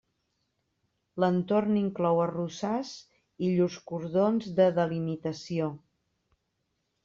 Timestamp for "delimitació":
4.81-5.73